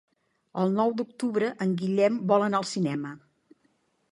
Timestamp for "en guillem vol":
1.65-2.47